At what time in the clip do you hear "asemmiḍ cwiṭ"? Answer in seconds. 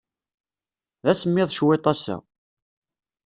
1.11-1.85